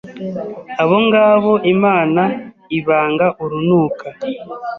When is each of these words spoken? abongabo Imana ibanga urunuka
abongabo 0.83 1.51
Imana 1.73 2.23
ibanga 2.77 3.25
urunuka 3.43 4.05